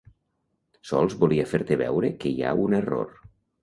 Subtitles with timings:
[0.93, 3.19] Sols volia fer-te veure que hi ha un error.